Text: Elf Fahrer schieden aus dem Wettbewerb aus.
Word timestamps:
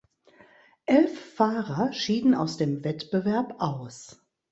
Elf 0.87 1.19
Fahrer 1.35 1.93
schieden 1.93 2.33
aus 2.33 2.57
dem 2.57 2.83
Wettbewerb 2.83 3.61
aus. 3.61 4.19